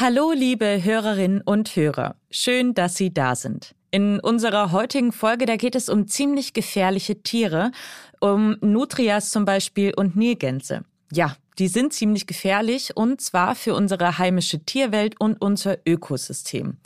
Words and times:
Hallo, 0.00 0.30
liebe 0.30 0.84
Hörerinnen 0.84 1.40
und 1.40 1.74
Hörer. 1.74 2.14
Schön, 2.30 2.72
dass 2.72 2.94
Sie 2.94 3.12
da 3.12 3.34
sind. 3.34 3.74
In 3.90 4.20
unserer 4.20 4.70
heutigen 4.70 5.10
Folge, 5.10 5.44
da 5.44 5.56
geht 5.56 5.74
es 5.74 5.88
um 5.88 6.06
ziemlich 6.06 6.52
gefährliche 6.52 7.20
Tiere, 7.24 7.72
um 8.20 8.56
Nutrias 8.60 9.30
zum 9.30 9.44
Beispiel 9.44 9.92
und 9.92 10.14
Nilgänse. 10.14 10.84
Ja, 11.10 11.34
die 11.58 11.66
sind 11.66 11.94
ziemlich 11.94 12.28
gefährlich 12.28 12.96
und 12.96 13.20
zwar 13.20 13.56
für 13.56 13.74
unsere 13.74 14.18
heimische 14.18 14.60
Tierwelt 14.64 15.20
und 15.20 15.42
unser 15.42 15.78
Ökosystem. 15.84 16.76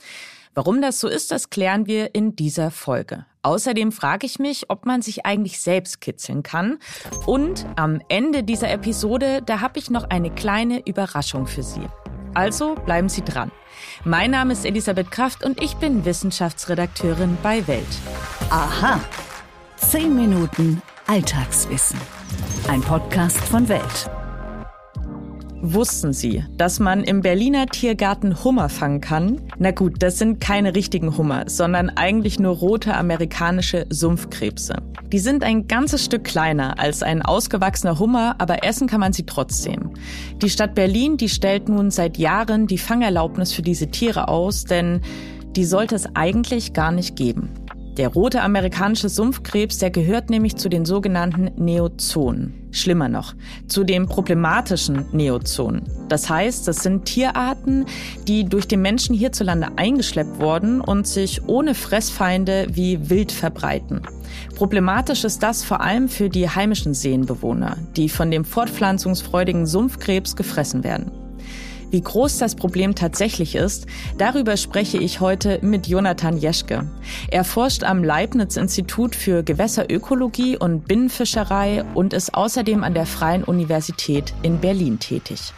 Warum 0.55 0.81
das 0.81 0.99
so 0.99 1.07
ist, 1.07 1.33
das 1.33 1.51
klären 1.51 1.87
wir 1.87 2.15
in 2.15 2.35
dieser 2.35 2.71
Folge. 2.71 3.27
Außerdem 3.43 3.93
frage 3.93 4.25
ich 4.25 4.39
mich, 4.39 4.71
ob 4.71 4.87
man 4.87 5.03
sich 5.03 5.27
eigentlich 5.27 5.61
selbst 5.61 6.01
kitzeln 6.01 6.43
kann. 6.43 6.79
Und 7.27 7.67
am 7.77 8.01
Ende 8.09 8.43
dieser 8.43 8.71
Episode, 8.71 9.43
da 9.45 9.61
habe 9.61 9.79
ich 9.79 9.91
noch 9.91 10.09
eine 10.09 10.31
kleine 10.31 10.87
Überraschung 10.87 11.47
für 11.47 11.63
Sie. 11.63 11.87
Also 12.35 12.75
bleiben 12.75 13.09
Sie 13.09 13.23
dran. 13.23 13.51
Mein 14.05 14.31
Name 14.31 14.53
ist 14.53 14.65
Elisabeth 14.65 15.11
Kraft 15.11 15.45
und 15.45 15.63
ich 15.63 15.77
bin 15.77 16.05
Wissenschaftsredakteurin 16.05 17.37
bei 17.43 17.67
Welt. 17.67 17.87
Aha. 18.51 19.01
Zehn 19.77 20.15
Minuten 20.15 20.81
Alltagswissen. 21.07 22.01
Ein 22.69 22.81
Podcast 22.81 23.39
von 23.39 23.69
Welt. 23.69 24.11
Wussten 25.65 26.13
Sie, 26.13 26.45
dass 26.57 26.81
man 26.81 27.05
im 27.05 27.21
Berliner 27.21 27.67
Tiergarten 27.67 28.43
Hummer 28.43 28.69
fangen 28.69 29.01
kann? 29.01 29.41
Na 29.59 29.71
gut, 29.71 30.03
das 30.03 30.19
sind 30.19 30.41
keine 30.41 30.75
richtigen 30.75 31.17
Hummer, 31.17 31.45
sondern 31.47 31.89
eigentlich 31.89 32.41
nur 32.41 32.57
rote 32.57 32.97
amerikanische 32.97 33.87
Sumpfkrebse. 33.89 34.75
Die 35.13 35.21
sind 35.21 35.45
ein 35.45 35.69
ganzes 35.69 36.05
Stück 36.05 36.25
kleiner 36.25 36.81
als 36.81 37.05
ein 37.05 37.23
ausgewachsener 37.23 38.01
Hummer, 38.01 38.35
aber 38.39 38.65
essen 38.65 38.89
kann 38.89 38.99
man 38.99 39.13
sie 39.13 39.25
trotzdem. 39.25 39.93
Die 40.43 40.51
Stadt 40.51 40.75
Berlin, 40.75 41.17
die 41.17 41.29
stellt 41.29 41.69
nun 41.69 41.93
seit 41.93 42.19
Jahren 42.19 42.67
die 42.67 42.79
Fangerlaubnis 42.79 43.53
für 43.53 43.63
diese 43.63 43.87
Tiere 43.87 44.27
aus, 44.27 44.65
denn 44.65 45.01
die 45.55 45.65
sollte 45.65 45.95
es 45.95 46.09
eigentlich 46.17 46.73
gar 46.73 46.91
nicht 46.91 47.15
geben. 47.15 47.51
Der 47.99 48.09
rote 48.09 48.41
amerikanische 48.41 49.11
Sumpfkrebs, 49.11 49.77
der 49.77 49.91
gehört 49.91 50.31
nämlich 50.31 50.57
zu 50.57 50.71
den 50.71 50.87
sogenannten 50.87 51.51
Neozonen. 51.63 52.55
Schlimmer 52.71 53.11
noch, 53.11 53.35
zu 53.67 53.85
den 53.85 54.07
problematischen 54.07 55.05
Neozonen. 55.13 55.83
Das 56.09 56.31
heißt, 56.31 56.67
das 56.67 56.83
sind 56.83 57.05
Tierarten, 57.05 57.85
die 58.27 58.45
durch 58.45 58.67
den 58.67 58.81
Menschen 58.81 59.15
hierzulande 59.15 59.69
eingeschleppt 59.77 60.41
wurden 60.41 60.81
und 60.81 61.07
sich 61.07 61.47
ohne 61.47 61.75
Fressfeinde 61.75 62.69
wie 62.73 63.11
wild 63.11 63.31
verbreiten. 63.31 64.01
Problematisch 64.57 65.25
ist 65.25 65.43
das 65.43 65.63
vor 65.63 65.83
allem 65.83 66.09
für 66.09 66.31
die 66.31 66.49
heimischen 66.49 66.95
Seenbewohner, 66.95 67.77
die 67.97 68.09
von 68.09 68.31
dem 68.31 68.47
fortpflanzungsfreudigen 68.47 69.67
Sumpfkrebs 69.67 70.35
gefressen 70.35 70.83
werden. 70.83 71.11
Wie 71.93 72.01
groß 72.01 72.39
das 72.39 72.55
Problem 72.55 72.95
tatsächlich 72.95 73.55
ist, 73.55 73.87
darüber 74.17 74.57
spreche 74.57 74.97
ich 74.97 75.21
heute 75.21 75.59
mit 75.61 75.87
Jonathan 75.87 76.39
Jeschke. 76.39 76.91
Er 77.31 77.45
forscht 77.45 77.85
am 77.85 78.03
Leibniz-Institut 78.03 79.15
für 79.15 79.43
Gewässerökologie 79.43 80.57
und 80.57 80.89
Binnenfischerei 80.89 81.85
und 81.93 82.15
ist 82.15 82.33
außerdem 82.33 82.83
an 82.83 82.95
der 82.95 83.05
Freien 83.05 83.45
Universität 83.45 84.33
in 84.43 84.59
Berlin 84.59 85.01
tätig. 85.01 85.53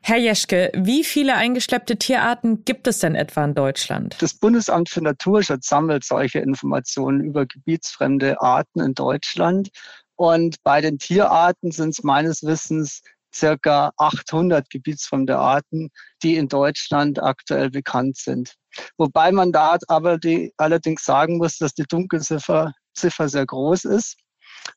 Herr 0.00 0.18
Jeschke, 0.18 0.70
wie 0.76 1.02
viele 1.02 1.34
eingeschleppte 1.34 1.96
Tierarten 1.96 2.64
gibt 2.64 2.86
es 2.86 3.00
denn 3.00 3.16
etwa 3.16 3.44
in 3.44 3.54
Deutschland? 3.54 4.16
Das 4.20 4.32
Bundesamt 4.32 4.90
für 4.90 5.02
Naturschutz 5.02 5.66
sammelt 5.66 6.04
solche 6.04 6.38
Informationen 6.38 7.20
über 7.20 7.46
gebietsfremde 7.46 8.40
Arten 8.40 8.80
in 8.80 8.94
Deutschland. 8.94 9.70
Und 10.18 10.56
bei 10.64 10.80
den 10.80 10.98
Tierarten 10.98 11.70
sind 11.70 11.90
es 11.90 12.02
meines 12.02 12.42
Wissens 12.42 13.02
circa 13.32 13.92
800 13.98 14.68
gebietsfremde 14.68 15.38
Arten, 15.38 15.90
die 16.24 16.36
in 16.36 16.48
Deutschland 16.48 17.22
aktuell 17.22 17.70
bekannt 17.70 18.16
sind. 18.16 18.54
Wobei 18.96 19.30
man 19.30 19.52
da 19.52 19.78
aber 19.86 20.18
die, 20.18 20.52
allerdings 20.56 21.04
sagen 21.04 21.38
muss, 21.38 21.58
dass 21.58 21.72
die 21.72 21.84
Dunkelziffer 21.88 22.72
Ziffer 22.94 23.28
sehr 23.28 23.46
groß 23.46 23.84
ist. 23.84 24.16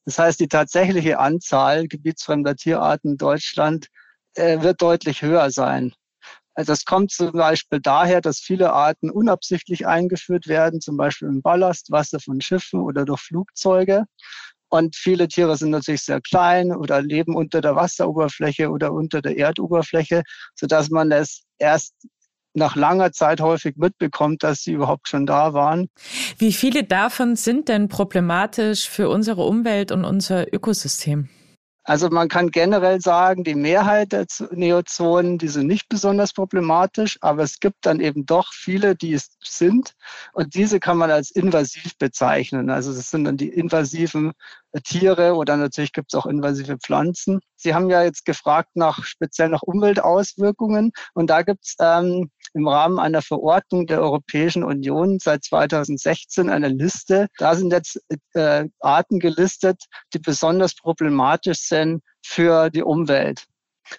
Das 0.05 0.19
heißt, 0.19 0.39
die 0.39 0.47
tatsächliche 0.47 1.17
Anzahl 1.17 1.87
gebietsfremder 1.87 2.55
Tierarten 2.55 3.13
in 3.13 3.17
Deutschland 3.17 3.87
äh, 4.35 4.61
wird 4.61 4.79
deutlich 4.81 5.23
höher 5.23 5.49
sein. 5.49 5.91
Also 6.53 6.73
das 6.73 6.85
kommt 6.85 7.11
zum 7.11 7.31
Beispiel 7.31 7.79
daher, 7.81 8.21
dass 8.21 8.39
viele 8.39 8.73
Arten 8.73 9.09
unabsichtlich 9.09 9.87
eingeführt 9.87 10.47
werden, 10.47 10.81
zum 10.81 10.97
Beispiel 10.97 11.29
im 11.29 11.41
Ballastwasser 11.41 12.19
von 12.19 12.41
Schiffen 12.41 12.81
oder 12.81 13.05
durch 13.05 13.21
Flugzeuge. 13.21 14.05
Und 14.71 14.95
viele 14.95 15.27
Tiere 15.27 15.57
sind 15.57 15.71
natürlich 15.71 16.01
sehr 16.01 16.21
klein 16.21 16.71
oder 16.73 17.01
leben 17.01 17.35
unter 17.35 17.59
der 17.59 17.75
Wasseroberfläche 17.75 18.69
oder 18.69 18.93
unter 18.93 19.21
der 19.21 19.37
Erdoberfläche, 19.37 20.23
sodass 20.55 20.89
man 20.89 21.11
es 21.11 21.43
erst 21.57 21.93
nach 22.53 22.77
langer 22.77 23.11
Zeit 23.11 23.41
häufig 23.41 23.75
mitbekommt, 23.75 24.43
dass 24.43 24.63
sie 24.63 24.71
überhaupt 24.71 25.09
schon 25.09 25.25
da 25.25 25.53
waren. 25.53 25.89
Wie 26.37 26.53
viele 26.53 26.85
davon 26.85 27.35
sind 27.35 27.67
denn 27.67 27.89
problematisch 27.89 28.89
für 28.89 29.09
unsere 29.09 29.43
Umwelt 29.43 29.91
und 29.91 30.05
unser 30.05 30.53
Ökosystem? 30.53 31.29
Also 31.83 32.09
man 32.09 32.27
kann 32.27 32.51
generell 32.51 33.01
sagen, 33.01 33.43
die 33.43 33.55
Mehrheit 33.55 34.11
der 34.11 34.27
Neozonen, 34.51 35.39
die 35.39 35.47
sind 35.47 35.65
nicht 35.65 35.89
besonders 35.89 36.31
problematisch, 36.31 37.17
aber 37.21 37.41
es 37.41 37.59
gibt 37.59 37.85
dann 37.87 37.99
eben 37.99 38.25
doch 38.25 38.53
viele, 38.53 38.95
die 38.95 39.13
es 39.13 39.31
sind. 39.43 39.95
Und 40.33 40.53
diese 40.53 40.79
kann 40.79 40.97
man 40.97 41.09
als 41.09 41.31
invasiv 41.31 41.97
bezeichnen. 41.97 42.69
Also 42.69 42.93
das 42.93 43.09
sind 43.09 43.23
dann 43.23 43.37
die 43.37 43.49
invasiven 43.49 44.33
Tiere 44.83 45.35
oder 45.35 45.57
natürlich 45.57 45.91
gibt 45.91 46.13
es 46.13 46.19
auch 46.19 46.27
invasive 46.27 46.77
Pflanzen. 46.77 47.39
Sie 47.55 47.73
haben 47.73 47.89
ja 47.89 48.03
jetzt 48.03 48.25
gefragt 48.25 48.69
nach 48.75 49.03
speziell 49.03 49.49
nach 49.49 49.63
Umweltauswirkungen 49.63 50.91
und 51.13 51.29
da 51.29 51.41
gibt 51.41 51.65
es 51.65 51.75
ähm, 51.79 52.29
im 52.53 52.67
Rahmen 52.67 52.99
einer 52.99 53.21
Verordnung 53.21 53.87
der 53.87 54.01
Europäischen 54.01 54.63
Union 54.63 55.19
seit 55.19 55.43
2016 55.43 56.49
eine 56.49 56.69
Liste. 56.69 57.27
Da 57.37 57.55
sind 57.55 57.71
jetzt 57.71 57.99
äh, 58.33 58.65
Arten 58.79 59.19
gelistet, 59.19 59.85
die 60.13 60.19
besonders 60.19 60.75
problematisch 60.75 61.59
sind 61.59 62.01
für 62.25 62.69
die 62.69 62.83
Umwelt. 62.83 63.45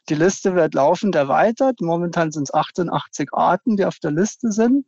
Die 0.09 0.15
Liste 0.15 0.55
wird 0.55 0.75
laufend 0.75 1.15
erweitert. 1.15 1.81
Momentan 1.81 2.33
sind 2.33 2.45
es 2.45 2.55
88 2.55 3.29
Arten, 3.33 3.77
die 3.77 3.85
auf 3.85 3.99
der 3.99 4.13
Liste 4.13 4.53
sind. 4.53 4.87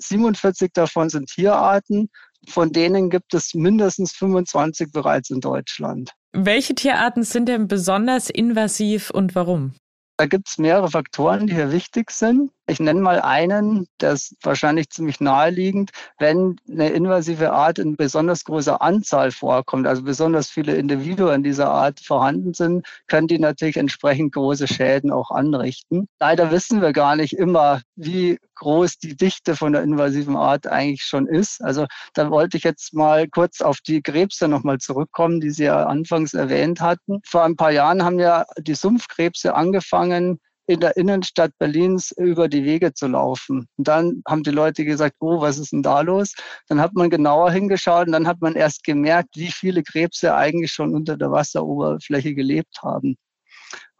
47 0.00 0.70
davon 0.72 1.08
sind 1.08 1.28
Tierarten 1.28 2.08
von 2.46 2.72
denen 2.72 3.10
gibt 3.10 3.34
es 3.34 3.54
mindestens 3.54 4.12
25 4.12 4.92
bereits 4.92 5.30
in 5.30 5.40
Deutschland. 5.40 6.12
Welche 6.32 6.74
Tierarten 6.74 7.22
sind 7.22 7.48
denn 7.48 7.68
besonders 7.68 8.30
invasiv 8.30 9.10
und 9.10 9.34
warum? 9.34 9.74
Da 10.18 10.26
gibt 10.26 10.48
es 10.48 10.58
mehrere 10.58 10.90
Faktoren, 10.90 11.46
die 11.46 11.54
hier 11.54 11.72
wichtig 11.72 12.10
sind. 12.10 12.50
Ich 12.70 12.80
nenne 12.80 13.00
mal 13.00 13.22
einen, 13.22 13.88
der 13.98 14.12
ist 14.12 14.36
wahrscheinlich 14.42 14.90
ziemlich 14.90 15.20
naheliegend. 15.20 15.90
Wenn 16.18 16.56
eine 16.70 16.90
invasive 16.90 17.50
Art 17.50 17.78
in 17.78 17.96
besonders 17.96 18.44
großer 18.44 18.82
Anzahl 18.82 19.30
vorkommt, 19.30 19.86
also 19.86 20.02
besonders 20.02 20.50
viele 20.50 20.76
Individuen 20.76 21.42
dieser 21.42 21.70
Art 21.70 21.98
vorhanden 22.00 22.52
sind, 22.52 22.86
können 23.06 23.26
die 23.26 23.38
natürlich 23.38 23.78
entsprechend 23.78 24.34
große 24.34 24.68
Schäden 24.68 25.10
auch 25.10 25.30
anrichten. 25.30 26.08
Leider 26.20 26.50
wissen 26.50 26.82
wir 26.82 26.92
gar 26.92 27.16
nicht 27.16 27.32
immer, 27.32 27.80
wie 27.96 28.38
groß 28.56 28.98
die 28.98 29.16
Dichte 29.16 29.56
von 29.56 29.72
der 29.72 29.82
invasiven 29.82 30.36
Art 30.36 30.66
eigentlich 30.66 31.04
schon 31.04 31.26
ist. 31.26 31.62
Also 31.62 31.86
da 32.12 32.30
wollte 32.30 32.58
ich 32.58 32.64
jetzt 32.64 32.92
mal 32.92 33.28
kurz 33.28 33.62
auf 33.62 33.78
die 33.80 34.02
Krebse 34.02 34.46
nochmal 34.46 34.76
zurückkommen, 34.76 35.40
die 35.40 35.50
Sie 35.50 35.64
ja 35.64 35.86
anfangs 35.86 36.34
erwähnt 36.34 36.82
hatten. 36.82 37.20
Vor 37.24 37.44
ein 37.44 37.56
paar 37.56 37.70
Jahren 37.70 38.04
haben 38.04 38.18
ja 38.18 38.44
die 38.58 38.74
Sumpfkrebse 38.74 39.54
angefangen, 39.54 40.38
in 40.68 40.80
der 40.80 40.96
Innenstadt 40.98 41.52
Berlins 41.58 42.12
über 42.12 42.46
die 42.46 42.62
Wege 42.62 42.92
zu 42.92 43.06
laufen. 43.06 43.66
Und 43.78 43.88
dann 43.88 44.22
haben 44.28 44.42
die 44.42 44.50
Leute 44.50 44.84
gesagt, 44.84 45.16
oh, 45.18 45.40
was 45.40 45.58
ist 45.58 45.72
denn 45.72 45.82
da 45.82 46.02
los? 46.02 46.34
Dann 46.68 46.78
hat 46.78 46.92
man 46.92 47.08
genauer 47.08 47.50
hingeschaut 47.50 48.06
und 48.06 48.12
dann 48.12 48.26
hat 48.26 48.42
man 48.42 48.54
erst 48.54 48.84
gemerkt, 48.84 49.30
wie 49.34 49.50
viele 49.50 49.82
Krebse 49.82 50.34
eigentlich 50.34 50.70
schon 50.70 50.94
unter 50.94 51.16
der 51.16 51.32
Wasseroberfläche 51.32 52.34
gelebt 52.34 52.82
haben. 52.82 53.16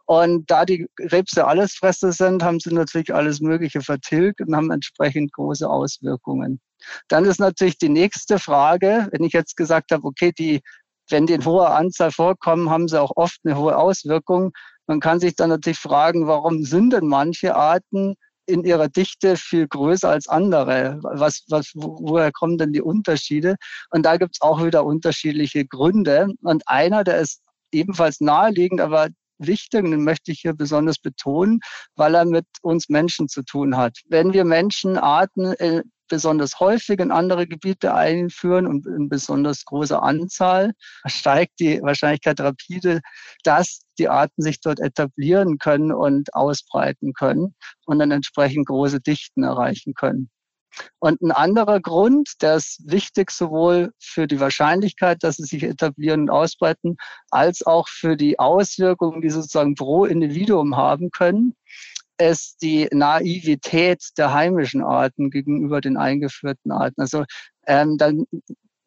Und 0.05 0.49
da 0.51 0.63
die 0.63 0.87
Krebse 0.95 1.45
Allesfresser 1.45 2.11
sind, 2.11 2.43
haben 2.43 2.59
sie 2.59 2.73
natürlich 2.73 3.13
alles 3.13 3.41
Mögliche 3.41 3.81
vertilgt 3.81 4.39
und 4.41 4.55
haben 4.55 4.71
entsprechend 4.71 5.33
große 5.33 5.67
Auswirkungen. 5.67 6.59
Dann 7.07 7.25
ist 7.25 7.39
natürlich 7.39 7.79
die 7.79 7.89
nächste 7.89 8.37
Frage, 8.37 9.07
wenn 9.11 9.23
ich 9.23 9.33
jetzt 9.33 9.57
gesagt 9.57 9.91
habe, 9.91 10.03
okay, 10.03 10.31
die, 10.37 10.61
wenn 11.09 11.25
die 11.25 11.33
in 11.33 11.45
hoher 11.45 11.75
Anzahl 11.75 12.11
vorkommen, 12.11 12.69
haben 12.69 12.87
sie 12.87 13.01
auch 13.01 13.11
oft 13.15 13.39
eine 13.43 13.57
hohe 13.57 13.75
Auswirkung. 13.75 14.51
Man 14.89 15.01
kann 15.01 15.19
sich 15.19 15.35
dann 15.35 15.49
natürlich 15.49 15.77
fragen, 15.77 16.25
warum 16.25 16.63
sind 16.63 16.93
denn 16.93 17.05
manche 17.05 17.55
Arten 17.55 18.15
in 18.47 18.63
ihrer 18.63 18.89
Dichte 18.89 19.37
viel 19.37 19.67
größer 19.67 20.09
als 20.09 20.27
andere? 20.27 20.97
Was, 21.03 21.43
was, 21.47 21.73
woher 21.75 22.31
kommen 22.31 22.57
denn 22.57 22.73
die 22.73 22.81
Unterschiede? 22.81 23.55
Und 23.91 24.03
da 24.03 24.17
gibt 24.17 24.31
es 24.33 24.41
auch 24.41 24.65
wieder 24.65 24.83
unterschiedliche 24.83 25.63
Gründe. 25.63 26.29
Und 26.41 26.67
einer, 26.67 27.03
der 27.03 27.19
ist 27.19 27.43
ebenfalls 27.71 28.19
naheliegend, 28.19 28.81
aber 28.81 29.09
wichtig 29.37 29.83
den 29.83 30.03
möchte 30.03 30.31
ich 30.31 30.39
hier 30.39 30.53
besonders 30.53 30.97
betonen, 30.97 31.59
weil 31.95 32.15
er 32.15 32.25
mit 32.25 32.47
uns 32.63 32.89
Menschen 32.89 33.27
zu 33.27 33.43
tun 33.43 33.77
hat. 33.77 33.95
Wenn 34.07 34.33
wir 34.33 34.43
Menschen 34.43 34.97
Arten 34.97 35.53
äh, 35.59 35.83
besonders 36.09 36.59
häufig 36.59 36.99
in 36.99 37.11
andere 37.11 37.47
Gebiete 37.47 37.93
einführen 37.93 38.67
und 38.67 38.85
in 38.85 39.07
besonders 39.09 39.63
großer 39.65 40.03
Anzahl, 40.03 40.73
steigt 41.05 41.59
die 41.59 41.81
Wahrscheinlichkeit 41.81 42.39
rapide, 42.41 43.01
dass 43.43 43.81
die 43.97 44.09
Arten 44.09 44.41
sich 44.41 44.59
dort 44.59 44.79
etablieren 44.79 45.57
können 45.57 45.91
und 45.91 46.33
ausbreiten 46.33 47.13
können 47.13 47.55
und 47.85 47.99
dann 47.99 48.11
entsprechend 48.11 48.67
große 48.67 48.99
Dichten 48.99 49.43
erreichen 49.43 49.93
können. 49.93 50.29
Und 50.99 51.21
ein 51.21 51.31
anderer 51.31 51.79
Grund, 51.79 52.41
der 52.41 52.55
ist 52.55 52.81
wichtig 52.85 53.31
sowohl 53.31 53.91
für 53.99 54.27
die 54.27 54.39
Wahrscheinlichkeit, 54.39 55.23
dass 55.23 55.37
sie 55.37 55.43
sich 55.43 55.63
etablieren 55.63 56.21
und 56.21 56.29
ausbreiten, 56.29 56.97
als 57.31 57.65
auch 57.65 57.87
für 57.87 58.15
die 58.15 58.39
Auswirkungen, 58.39 59.21
die 59.21 59.29
sozusagen 59.29 59.75
pro 59.75 60.05
Individuum 60.05 60.77
haben 60.77 61.11
können, 61.11 61.55
ist 62.19 62.61
die 62.61 62.87
Naivität 62.91 64.03
der 64.17 64.33
heimischen 64.33 64.83
Arten 64.83 65.29
gegenüber 65.31 65.81
den 65.81 65.97
eingeführten 65.97 66.71
Arten. 66.71 67.01
Also 67.01 67.23
ähm, 67.65 67.97
dann 67.97 68.25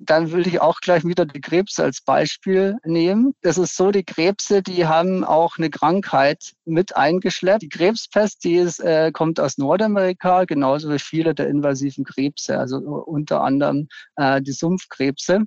dann 0.04 0.32
will 0.32 0.46
ich 0.46 0.60
auch 0.60 0.80
gleich 0.80 1.04
wieder 1.04 1.24
die 1.24 1.40
Krebse 1.40 1.84
als 1.84 2.00
Beispiel 2.00 2.76
nehmen. 2.84 3.34
Es 3.40 3.58
ist 3.58 3.76
so, 3.76 3.90
die 3.90 4.04
Krebse, 4.04 4.62
die 4.62 4.86
haben 4.86 5.24
auch 5.24 5.58
eine 5.58 5.70
Krankheit 5.70 6.52
mit 6.64 6.96
eingeschleppt. 6.96 7.62
Die 7.62 7.68
Krebspest, 7.68 8.42
die 8.44 8.56
ist, 8.56 8.80
äh, 8.80 9.12
kommt 9.12 9.38
aus 9.38 9.58
Nordamerika, 9.58 10.44
genauso 10.44 10.90
wie 10.90 10.98
viele 10.98 11.34
der 11.34 11.48
invasiven 11.48 12.04
Krebse, 12.04 12.58
also 12.58 12.78
unter 12.78 13.42
anderem 13.42 13.88
äh, 14.16 14.42
die 14.42 14.52
Sumpfkrebse. 14.52 15.42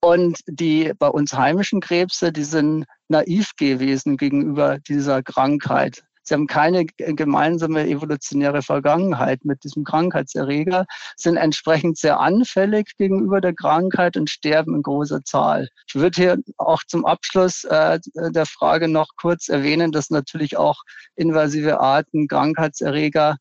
Und 0.00 0.40
die 0.46 0.92
bei 0.98 1.08
uns 1.08 1.32
heimischen 1.32 1.80
Krebse, 1.80 2.32
die 2.32 2.44
sind 2.44 2.86
naiv 3.08 3.52
gewesen 3.56 4.16
gegenüber 4.16 4.78
dieser 4.78 5.22
Krankheit. 5.22 6.04
Sie 6.26 6.34
haben 6.34 6.48
keine 6.48 6.86
gemeinsame 6.86 7.86
evolutionäre 7.86 8.60
Vergangenheit 8.60 9.44
mit 9.44 9.62
diesem 9.62 9.84
Krankheitserreger, 9.84 10.86
sind 11.16 11.36
entsprechend 11.36 11.98
sehr 11.98 12.18
anfällig 12.18 12.96
gegenüber 12.98 13.40
der 13.40 13.54
Krankheit 13.54 14.16
und 14.16 14.28
sterben 14.28 14.74
in 14.74 14.82
großer 14.82 15.22
Zahl. 15.22 15.68
Ich 15.86 15.94
würde 15.94 16.20
hier 16.20 16.38
auch 16.56 16.82
zum 16.88 17.06
Abschluss 17.06 17.62
äh, 17.64 18.00
der 18.14 18.46
Frage 18.46 18.88
noch 18.88 19.10
kurz 19.16 19.48
erwähnen, 19.48 19.92
dass 19.92 20.10
natürlich 20.10 20.56
auch 20.56 20.82
invasive 21.14 21.78
Arten 21.78 22.26
Krankheitserreger 22.26 23.36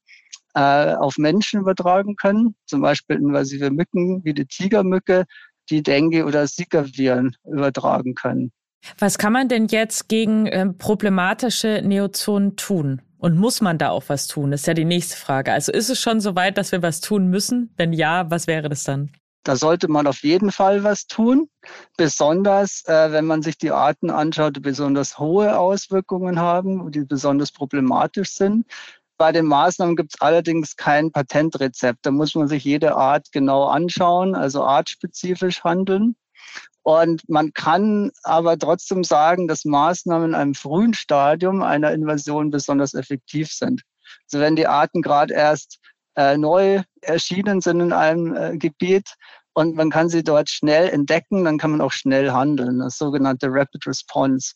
äh, 0.53 0.93
auf 0.93 1.17
Menschen 1.17 1.61
übertragen 1.61 2.15
können, 2.15 2.55
zum 2.67 2.81
Beispiel 2.81 3.15
invasive 3.15 3.71
Mücken 3.71 4.23
wie 4.23 4.35
die 4.35 4.45
Tigermücke, 4.45 5.25
die 5.71 5.81
Dengue 5.81 6.23
oder 6.23 6.45
Zika-Viren 6.45 7.35
übertragen 7.45 8.13
können. 8.13 8.51
Was 8.99 9.17
kann 9.17 9.33
man 9.33 9.47
denn 9.49 9.67
jetzt 9.67 10.09
gegen 10.09 10.45
äh, 10.47 10.67
problematische 10.67 11.81
Neozonen 11.83 12.55
tun? 12.55 13.01
Und 13.17 13.37
muss 13.37 13.59
man 13.61 13.77
da 13.77 13.89
auch 13.89 14.03
was 14.07 14.27
tun? 14.27 14.51
Das 14.51 14.61
ist 14.61 14.67
ja 14.67 14.73
die 14.75 14.85
nächste 14.85 15.17
Frage. 15.17 15.51
Also 15.51 15.71
ist 15.71 15.89
es 15.89 15.99
schon 15.99 16.19
so 16.19 16.35
weit, 16.35 16.57
dass 16.57 16.71
wir 16.71 16.83
was 16.83 17.01
tun 17.01 17.27
müssen? 17.27 17.73
Wenn 17.75 17.91
ja, 17.91 18.29
was 18.29 18.45
wäre 18.45 18.69
das 18.69 18.83
dann? 18.83 19.11
Da 19.43 19.55
sollte 19.55 19.87
man 19.87 20.07
auf 20.07 20.23
jeden 20.23 20.51
Fall 20.51 20.83
was 20.83 21.05
tun, 21.05 21.49
besonders 21.97 22.83
äh, 22.87 23.11
wenn 23.11 23.25
man 23.25 23.43
sich 23.43 23.57
die 23.57 23.71
Arten 23.71 24.09
anschaut, 24.09 24.55
die 24.55 24.59
besonders 24.59 25.19
hohe 25.19 25.57
Auswirkungen 25.57 26.39
haben, 26.39 26.91
die 26.91 27.01
besonders 27.01 27.51
problematisch 27.51 28.31
sind. 28.31 28.65
Bei 29.17 29.31
den 29.31 29.45
Maßnahmen 29.45 29.95
gibt 29.95 30.15
es 30.15 30.21
allerdings 30.21 30.75
kein 30.75 31.11
Patentrezept. 31.11 32.05
Da 32.05 32.11
muss 32.11 32.35
man 32.35 32.47
sich 32.47 32.63
jede 32.63 32.95
Art 32.95 33.31
genau 33.31 33.65
anschauen, 33.65 34.35
also 34.35 34.63
artspezifisch 34.63 35.63
handeln. 35.63 36.15
Und 36.85 37.27
man 37.27 37.51
kann 37.51 38.11
aber 38.21 38.59
trotzdem 38.59 39.03
sagen, 39.03 39.47
dass 39.47 39.65
Maßnahmen 39.65 40.29
in 40.29 40.35
einem 40.35 40.53
frühen 40.53 40.93
Stadium 40.93 41.63
einer 41.63 41.91
Invasion 41.91 42.51
besonders 42.51 42.93
effektiv 42.93 43.51
sind. 43.51 43.81
Also 44.27 44.39
wenn 44.39 44.55
die 44.55 44.67
Arten 44.67 45.01
gerade 45.01 45.33
erst 45.33 45.79
äh, 46.15 46.37
neu 46.37 46.83
erschienen 47.01 47.59
sind 47.61 47.79
in 47.79 47.91
einem 47.91 48.35
äh, 48.35 48.57
Gebiet 48.57 49.15
und 49.53 49.75
man 49.75 49.89
kann 49.89 50.09
sie 50.09 50.23
dort 50.23 50.47
schnell 50.47 50.89
entdecken, 50.89 51.43
dann 51.43 51.57
kann 51.57 51.71
man 51.71 51.81
auch 51.81 51.91
schnell 51.91 52.31
handeln, 52.31 52.77
das 52.77 52.99
sogenannte 52.99 53.47
Rapid 53.49 53.87
Response. 53.87 54.53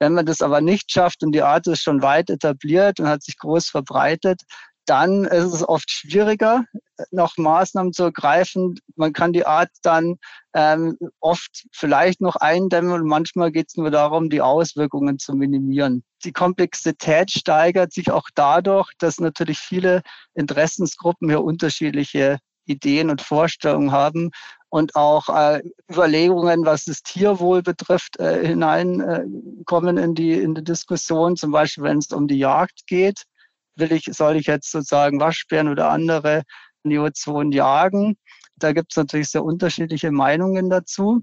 Wenn 0.00 0.12
man 0.12 0.26
das 0.26 0.42
aber 0.42 0.60
nicht 0.60 0.92
schafft 0.92 1.22
und 1.22 1.32
die 1.32 1.42
Art 1.42 1.66
ist 1.66 1.82
schon 1.82 2.02
weit 2.02 2.28
etabliert 2.28 3.00
und 3.00 3.08
hat 3.08 3.22
sich 3.22 3.38
groß 3.38 3.70
verbreitet, 3.70 4.42
dann 4.84 5.24
ist 5.24 5.54
es 5.54 5.66
oft 5.66 5.90
schwieriger, 5.90 6.64
noch 7.10 7.36
Maßnahmen 7.36 7.92
zu 7.92 8.04
ergreifen. 8.04 8.78
Man 8.96 9.12
kann 9.12 9.32
die 9.32 9.46
Art 9.46 9.70
dann 9.82 10.16
ähm, 10.54 10.96
oft 11.20 11.66
vielleicht 11.72 12.20
noch 12.20 12.36
eindämmen 12.36 12.92
und 12.92 13.06
manchmal 13.06 13.52
geht 13.52 13.68
es 13.68 13.76
nur 13.76 13.90
darum, 13.90 14.30
die 14.30 14.40
Auswirkungen 14.40 15.18
zu 15.18 15.34
minimieren. 15.34 16.02
Die 16.24 16.32
Komplexität 16.32 17.30
steigert 17.30 17.92
sich 17.92 18.10
auch 18.10 18.28
dadurch, 18.34 18.90
dass 18.98 19.20
natürlich 19.20 19.58
viele 19.58 20.02
Interessensgruppen 20.34 21.28
hier 21.28 21.42
unterschiedliche 21.42 22.38
Ideen 22.66 23.10
und 23.10 23.22
Vorstellungen 23.22 23.90
haben 23.90 24.30
und 24.68 24.94
auch 24.94 25.28
äh, 25.28 25.62
Überlegungen, 25.90 26.64
was 26.64 26.84
das 26.84 27.02
Tierwohl 27.02 27.62
betrifft, 27.62 28.20
äh, 28.20 28.46
hineinkommen 28.46 29.98
äh, 29.98 30.04
in 30.04 30.14
die 30.14 30.34
in 30.34 30.54
die 30.54 30.62
Diskussion. 30.62 31.36
Zum 31.36 31.50
Beispiel, 31.50 31.84
wenn 31.84 31.98
es 31.98 32.12
um 32.12 32.28
die 32.28 32.38
Jagd 32.38 32.86
geht 32.86 33.24
will 33.80 33.92
ich, 33.92 34.04
soll 34.04 34.36
ich 34.36 34.46
jetzt 34.46 34.70
sozusagen 34.70 35.20
Waschbären 35.20 35.68
oder 35.68 35.90
andere 35.90 36.42
Neozonen 36.84 37.52
jagen? 37.52 38.16
Da 38.56 38.72
gibt 38.72 38.92
es 38.92 38.96
natürlich 38.96 39.28
sehr 39.28 39.44
unterschiedliche 39.44 40.10
Meinungen 40.10 40.70
dazu. 40.70 41.22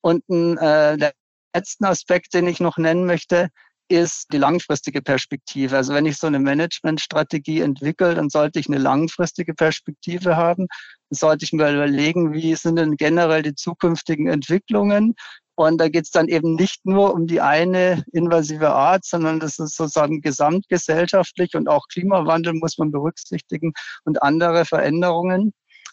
Und 0.00 0.28
ein 0.28 0.58
äh, 0.58 1.12
letzten 1.54 1.84
Aspekt, 1.84 2.34
den 2.34 2.46
ich 2.46 2.60
noch 2.60 2.76
nennen 2.76 3.06
möchte, 3.06 3.48
ist 3.88 4.32
die 4.32 4.38
langfristige 4.38 5.02
Perspektive. 5.02 5.76
Also 5.76 5.92
wenn 5.94 6.06
ich 6.06 6.16
so 6.16 6.26
eine 6.26 6.38
Managementstrategie 6.38 7.60
entwickle, 7.60 8.14
dann 8.14 8.30
sollte 8.30 8.58
ich 8.58 8.66
eine 8.66 8.78
langfristige 8.78 9.54
Perspektive 9.54 10.36
haben. 10.36 10.66
Dann 11.10 11.16
sollte 11.16 11.44
ich 11.44 11.52
mir 11.52 11.70
überlegen, 11.70 12.32
wie 12.32 12.54
sind 12.54 12.76
denn 12.76 12.96
generell 12.96 13.42
die 13.42 13.54
zukünftigen 13.54 14.26
Entwicklungen? 14.26 15.14
Und 15.56 15.78
da 15.78 15.88
geht 15.88 16.04
es 16.04 16.10
dann 16.10 16.28
eben 16.28 16.54
nicht 16.56 16.84
nur 16.84 17.14
um 17.14 17.26
die 17.26 17.40
eine 17.40 18.04
invasive 18.12 18.70
Art, 18.70 19.04
sondern 19.04 19.38
das 19.38 19.58
ist 19.58 19.76
sozusagen 19.76 20.20
gesamtgesellschaftlich 20.20 21.54
und 21.54 21.68
auch 21.68 21.86
Klimawandel 21.92 22.54
muss 22.54 22.76
man 22.78 22.90
berücksichtigen 22.90 23.72
und 24.04 24.22
andere 24.22 24.64
Veränderungen. 24.64 25.52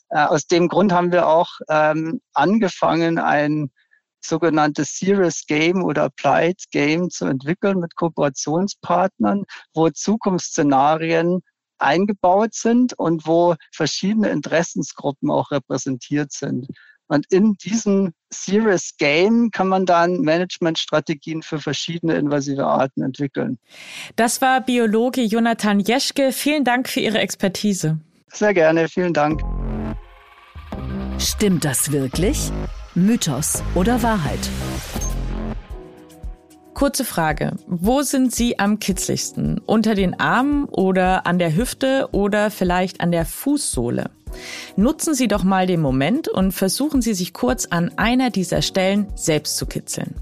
Äh, 0.10 0.24
aus 0.26 0.48
dem 0.48 0.68
Grund 0.68 0.92
haben 0.92 1.12
wir 1.12 1.28
auch 1.28 1.50
ähm, 1.70 2.22
angefangen, 2.34 3.20
ein 3.20 3.72
sogenanntes 4.24 4.98
Serious 4.98 5.46
Game 5.48 5.84
oder 5.84 6.04
Applied 6.06 6.64
Game 6.72 7.10
zu 7.10 7.26
entwickeln 7.26 7.80
mit 7.80 7.96
Kooperationspartnern, 7.96 9.46
wo 9.74 9.90
Zukunftsszenarien 9.90 11.42
eingebaut 11.80 12.54
sind 12.54 12.94
und 12.94 13.26
wo 13.26 13.56
verschiedene 13.74 14.30
Interessensgruppen 14.30 15.32
auch 15.32 15.52
repräsentiert 15.52 16.32
sind. 16.32 16.68
Und 17.12 17.26
in 17.30 17.56
diesem 17.56 18.14
Serious 18.30 18.96
Game 18.98 19.52
kann 19.52 19.68
man 19.68 19.86
dann 19.86 20.22
Managementstrategien 20.22 21.42
für 21.42 21.60
verschiedene 21.60 22.16
invasive 22.16 22.66
Arten 22.66 23.02
entwickeln. 23.02 23.60
Das 24.16 24.42
war 24.42 24.62
Biologe 24.62 25.22
Jonathan 25.22 25.82
Jeschke. 25.82 26.32
Vielen 26.32 26.64
Dank 26.64 26.88
für 26.88 27.02
Ihre 27.02 27.20
Expertise. 27.20 28.00
Sehr 28.28 28.54
gerne, 28.54 28.88
vielen 28.88 29.14
Dank. 29.14 29.42
Stimmt 31.20 31.66
das 31.66 31.92
wirklich? 31.92 32.50
Mythos 32.96 33.62
oder 33.76 34.02
Wahrheit? 34.04 34.50
Kurze 36.82 37.06
Frage. 37.06 37.52
Wo 37.68 38.02
sind 38.02 38.34
Sie 38.34 38.58
am 38.58 38.80
kitzligsten? 38.80 39.60
Unter 39.68 39.94
den 39.94 40.20
Armen 40.20 40.66
oder 40.66 41.28
an 41.28 41.38
der 41.38 41.56
Hüfte 41.56 42.10
oder 42.12 42.50
vielleicht 42.50 43.02
an 43.02 43.12
der 43.12 43.24
Fußsohle? 43.24 44.10
Nutzen 44.78 45.14
Sie 45.14 45.28
doch 45.28 45.44
mal 45.44 45.68
den 45.68 45.80
Moment 45.80 46.28
und 46.28 46.54
versuchen 46.54 47.04
Sie 47.04 47.14
sich 47.14 47.34
kurz 47.34 47.68
an 47.68 47.92
einer 47.98 48.32
dieser 48.32 48.64
Stellen 48.64 49.06
selbst 49.14 49.58
zu 49.58 49.68
kitzeln. 49.68 50.16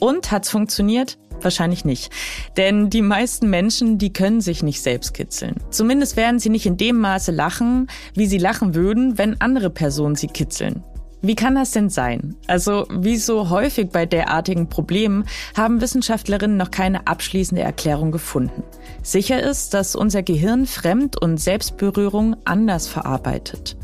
Und 0.00 0.30
hat's 0.30 0.48
funktioniert? 0.48 1.18
Wahrscheinlich 1.42 1.84
nicht. 1.84 2.10
Denn 2.56 2.88
die 2.88 3.02
meisten 3.02 3.50
Menschen, 3.50 3.98
die 3.98 4.14
können 4.14 4.40
sich 4.40 4.62
nicht 4.62 4.80
selbst 4.80 5.12
kitzeln. 5.12 5.56
Zumindest 5.68 6.16
werden 6.16 6.40
sie 6.40 6.48
nicht 6.48 6.64
in 6.64 6.78
dem 6.78 6.96
Maße 6.96 7.32
lachen, 7.32 7.88
wie 8.14 8.26
sie 8.26 8.38
lachen 8.38 8.74
würden, 8.74 9.18
wenn 9.18 9.38
andere 9.42 9.68
Personen 9.68 10.16
sie 10.16 10.28
kitzeln. 10.28 10.82
Wie 11.20 11.34
kann 11.34 11.56
das 11.56 11.72
denn 11.72 11.90
sein? 11.90 12.36
Also, 12.46 12.86
wie 12.90 13.16
so 13.16 13.50
häufig 13.50 13.90
bei 13.90 14.06
derartigen 14.06 14.68
Problemen 14.68 15.24
haben 15.56 15.80
Wissenschaftlerinnen 15.80 16.56
noch 16.56 16.70
keine 16.70 17.08
abschließende 17.08 17.62
Erklärung 17.62 18.12
gefunden. 18.12 18.62
Sicher 19.02 19.42
ist, 19.42 19.74
dass 19.74 19.96
unser 19.96 20.22
Gehirn 20.22 20.66
Fremd- 20.66 21.20
und 21.20 21.38
Selbstberührung 21.38 22.36
anders 22.44 22.86
verarbeitet. 22.86 23.76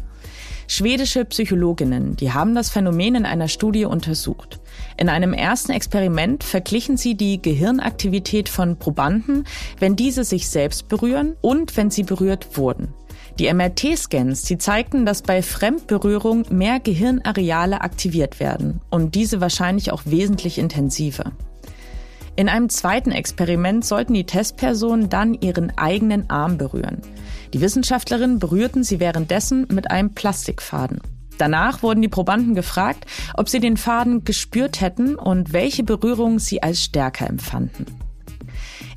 Schwedische 0.67 1.25
Psychologinnen, 1.25 2.17
die 2.17 2.33
haben 2.33 2.55
das 2.55 2.71
Phänomen 2.71 3.17
in 3.17 3.27
einer 3.27 3.49
Studie 3.49 3.85
untersucht. 3.85 4.61
In 4.97 5.09
einem 5.09 5.35
ersten 5.35 5.73
Experiment 5.73 6.43
verglichen 6.43 6.97
sie 6.97 7.17
die 7.17 7.43
Gehirnaktivität 7.43 8.49
von 8.49 8.79
Probanden, 8.79 9.45
wenn 9.79 9.97
diese 9.97 10.25
sich 10.25 10.49
selbst 10.49 10.89
berühren 10.89 11.37
und 11.43 11.77
wenn 11.77 11.91
sie 11.91 12.05
berührt 12.05 12.57
wurden. 12.57 12.95
Die 13.41 13.53
MRT-Scans, 13.53 14.43
die 14.43 14.59
zeigten, 14.59 15.05
dass 15.05 15.23
bei 15.23 15.43
Fremdberührung 15.43 16.45
mehr 16.51 16.79
Gehirnareale 16.79 17.81
aktiviert 17.81 18.39
werden 18.39 18.81
und 18.91 19.17
diese 19.17 19.41
wahrscheinlich 19.41 19.91
auch 19.91 20.03
wesentlich 20.05 20.57
intensiver. 20.59 21.33
In 22.37 22.49
einem 22.49 22.69
zweiten 22.69 23.11
Experiment 23.11 23.85
sollten 23.85 24.15
die 24.15 24.27
Testpersonen 24.27 25.09
dann 25.09 25.35
ihren 25.35 25.77
eigenen 25.77 26.31
Arm 26.31 26.59
berühren. 26.59 27.03
Die 27.53 27.61
Wissenschaftlerinnen 27.61 28.39
berührten 28.39 28.85
sie 28.85 29.01
währenddessen 29.01 29.67
mit 29.71 29.91
einem 29.91 30.15
Plastikfaden. 30.15 31.01
Danach 31.39 31.83
wurden 31.83 32.03
die 32.03 32.09
Probanden 32.09 32.55
gefragt, 32.55 33.07
ob 33.35 33.49
sie 33.49 33.59
den 33.59 33.77
Faden 33.77 34.23
gespürt 34.23 34.81
hätten 34.81 35.17
und 35.17 35.53
welche 35.53 35.83
Berührung 35.83 36.39
sie 36.39 36.63
als 36.63 36.83
stärker 36.83 37.29
empfanden. 37.29 37.87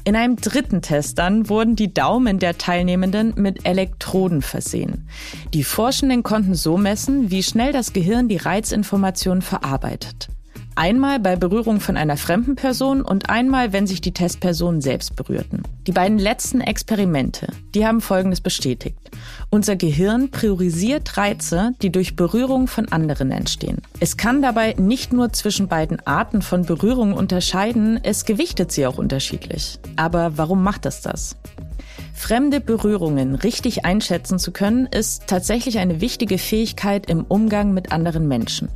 In 0.08 0.16
einem 0.16 0.38
dritten 0.38 0.82
Test 0.82 1.20
dann 1.20 1.50
wurden 1.50 1.76
die 1.76 1.94
Daumen 1.94 2.40
der 2.40 2.58
Teilnehmenden 2.58 3.34
mit 3.36 3.68
Elektroden 3.68 4.42
versehen. 4.42 5.10
Die 5.54 5.66
Forschenden 5.66 6.24
konnten 6.24 6.56
so 6.56 6.78
messen, 6.78 7.30
wie 7.30 7.44
schnell 7.44 7.74
das 7.74 7.92
Gehirn 7.92 8.30
die 8.30 8.38
Reizinformation 8.38 9.42
verarbeitet. 9.42 10.30
Einmal 10.76 11.20
bei 11.20 11.36
Berührung 11.36 11.82
von 11.82 11.98
einer 11.98 12.16
fremden 12.16 12.56
Person 12.56 13.02
und 13.02 13.30
einmal, 13.30 13.74
wenn 13.74 13.86
sich 13.86 14.00
die 14.00 14.14
Testpersonen 14.14 14.80
selbst 14.80 15.18
berührten. 15.18 15.64
Die 15.88 15.92
beiden 15.92 16.20
letzten 16.20 16.62
Experimente, 16.62 17.48
die 17.76 17.86
haben 17.86 18.00
Folgendes 18.00 18.40
bestätigt. 18.40 19.07
Unser 19.50 19.77
Gehirn 19.77 20.30
priorisiert 20.30 21.16
Reize, 21.16 21.72
die 21.82 21.89
durch 21.89 22.18
Berührung 22.18 22.68
von 22.68 22.92
anderen 22.92 23.32
entstehen. 23.32 23.77
Es 24.01 24.18
kann 24.18 24.42
dabei 24.42 24.75
nicht 24.77 25.13
nur 25.13 25.32
zwischen 25.32 25.70
beiden 25.70 26.06
Arten 26.06 26.42
von 26.42 26.66
Berührung 26.66 27.13
unterscheiden, 27.13 27.98
es 28.04 28.25
gewichtet 28.25 28.74
sie 28.74 28.86
auch 28.86 28.98
unterschiedlich. 28.98 29.80
Aber 29.96 30.38
warum 30.38 30.63
macht 30.63 30.86
es 30.86 31.01
das? 31.01 31.38
Fremde 32.13 32.60
Berührungen 32.60 33.36
richtig 33.36 33.86
einschätzen 33.86 34.38
zu 34.38 34.51
können, 34.51 34.86
ist 34.88 35.27
tatsächlich 35.27 35.80
eine 35.80 36.01
wichtige 36.01 36.38
Fähigkeit 36.38 37.10
im 37.10 37.24
Umgang 37.24 37.74
mit 37.74 37.94
anderen 37.94 38.27
Menschen. 38.27 38.70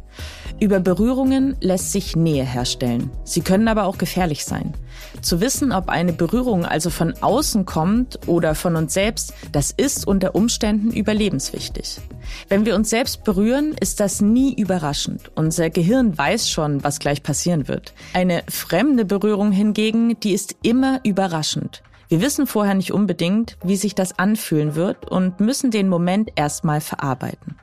Über 0.61 0.79
Berührungen 0.79 1.57
lässt 1.59 1.91
sich 1.91 2.15
Nähe 2.15 2.43
herstellen. 2.43 3.09
Sie 3.23 3.41
können 3.41 3.67
aber 3.67 3.85
auch 3.85 3.97
gefährlich 3.97 4.45
sein. 4.45 4.75
Zu 5.23 5.41
wissen, 5.41 5.71
ob 5.71 5.89
eine 5.89 6.13
Berührung 6.13 6.65
also 6.65 6.91
von 6.91 7.15
außen 7.19 7.65
kommt 7.65 8.19
oder 8.27 8.53
von 8.53 8.75
uns 8.75 8.93
selbst, 8.93 9.33
das 9.51 9.71
ist 9.71 10.05
unter 10.05 10.35
Umständen 10.35 10.91
überlebenswichtig. 10.91 11.99
Wenn 12.47 12.67
wir 12.67 12.75
uns 12.75 12.91
selbst 12.91 13.23
berühren, 13.23 13.73
ist 13.79 13.99
das 13.99 14.21
nie 14.21 14.53
überraschend. 14.53 15.31
Unser 15.33 15.71
Gehirn 15.71 16.15
weiß 16.15 16.47
schon, 16.47 16.83
was 16.83 16.99
gleich 16.99 17.23
passieren 17.23 17.67
wird. 17.67 17.95
Eine 18.13 18.43
fremde 18.47 19.03
Berührung 19.03 19.51
hingegen, 19.51 20.19
die 20.19 20.33
ist 20.33 20.57
immer 20.61 20.99
überraschend. 21.03 21.81
Wir 22.07 22.21
wissen 22.21 22.45
vorher 22.45 22.75
nicht 22.75 22.91
unbedingt, 22.91 23.57
wie 23.63 23.77
sich 23.77 23.95
das 23.95 24.19
anfühlen 24.19 24.75
wird 24.75 25.09
und 25.09 25.39
müssen 25.39 25.71
den 25.71 25.89
Moment 25.89 26.29
erstmal 26.35 26.81
verarbeiten. 26.81 27.55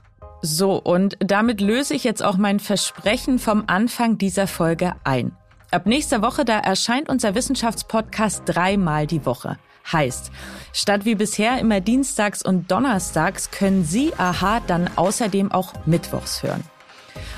So, 0.43 0.77
und 0.77 1.17
damit 1.21 1.61
löse 1.61 1.95
ich 1.95 2.05
jetzt 2.05 2.23
auch 2.23 2.37
mein 2.37 2.61
Versprechen 2.61 3.39
vom 3.39 3.65
Anfang 3.67 4.19
dieser 4.19 4.47
Folge 4.47 4.95
ein. 5.05 5.33
Ab 5.71 5.87
nächster 5.87 6.23
Woche, 6.23 6.45
da 6.45 6.59
erscheint 6.59 7.09
unser 7.09 7.35
Wissenschaftspodcast 7.35 8.43
dreimal 8.47 9.07
die 9.07 9.27
Woche. 9.27 9.59
Heißt, 9.93 10.31
statt 10.73 11.05
wie 11.05 11.15
bisher 11.15 11.59
immer 11.59 11.81
dienstags 11.81 12.43
und 12.43 12.71
donnerstags 12.71 13.51
können 13.51 13.85
Sie 13.85 14.13
Aha 14.17 14.61
dann 14.67 14.91
außerdem 14.97 15.51
auch 15.51 15.75
mittwochs 15.87 16.43
hören. 16.43 16.63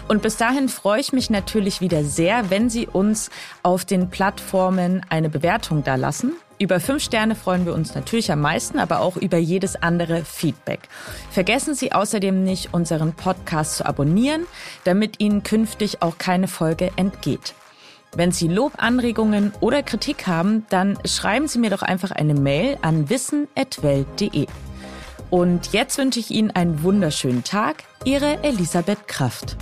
Und 0.08 0.22
bis 0.22 0.36
dahin 0.36 0.68
freue 0.68 1.00
ich 1.00 1.12
mich 1.12 1.30
natürlich 1.30 1.80
wieder 1.80 2.04
sehr, 2.04 2.50
wenn 2.50 2.68
Sie 2.68 2.86
uns 2.86 3.30
auf 3.62 3.84
den 3.84 4.10
Plattformen 4.10 5.06
eine 5.08 5.30
Bewertung 5.30 5.84
da 5.84 5.94
lassen. 5.94 6.32
Über 6.60 6.78
fünf 6.78 7.02
Sterne 7.02 7.34
freuen 7.36 7.64
wir 7.64 7.72
uns 7.72 7.94
natürlich 7.94 8.30
am 8.30 8.42
meisten, 8.42 8.78
aber 8.78 9.00
auch 9.00 9.16
über 9.16 9.38
jedes 9.38 9.76
andere 9.76 10.26
Feedback. 10.26 10.90
Vergessen 11.30 11.74
Sie 11.74 11.92
außerdem 11.92 12.44
nicht, 12.44 12.74
unseren 12.74 13.14
Podcast 13.14 13.78
zu 13.78 13.86
abonnieren, 13.86 14.44
damit 14.84 15.20
Ihnen 15.20 15.42
künftig 15.42 16.02
auch 16.02 16.18
keine 16.18 16.48
Folge 16.48 16.90
entgeht. 16.96 17.54
Wenn 18.14 18.30
Sie 18.30 18.46
Lob, 18.46 18.74
Anregungen 18.76 19.54
oder 19.60 19.82
Kritik 19.82 20.26
haben, 20.26 20.66
dann 20.68 20.98
schreiben 21.06 21.48
Sie 21.48 21.58
mir 21.58 21.70
doch 21.70 21.80
einfach 21.80 22.10
eine 22.10 22.34
Mail 22.34 22.76
an 22.82 23.08
wissen.welt.de. 23.08 24.46
Und 25.30 25.72
jetzt 25.72 25.96
wünsche 25.96 26.20
ich 26.20 26.30
Ihnen 26.30 26.50
einen 26.50 26.82
wunderschönen 26.82 27.42
Tag. 27.42 27.84
Ihre 28.04 28.42
Elisabeth 28.42 29.08
Kraft. 29.08 29.56